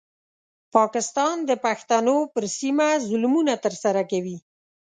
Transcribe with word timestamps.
پاکستان 0.75 1.35
د 1.49 1.51
پښتنو 1.65 2.17
پر 2.33 2.43
سیمه 2.57 2.87
ظلمونه 3.07 3.53
ترسره 3.65 4.01
کوي. 4.11 4.37